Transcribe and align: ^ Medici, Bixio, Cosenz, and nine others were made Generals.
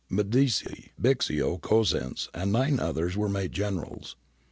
^ 0.01 0.03
Medici, 0.11 0.93
Bixio, 0.99 1.59
Cosenz, 1.61 2.27
and 2.33 2.51
nine 2.51 2.79
others 2.79 3.15
were 3.15 3.29
made 3.29 3.51
Generals. 3.51 4.15